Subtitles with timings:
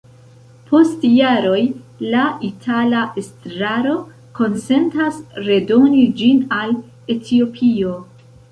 [0.69, 1.59] Post jaroj,
[2.15, 3.93] la itala estraro
[4.41, 6.77] konsentas redoni ĝin al
[7.19, 7.97] Etiopio.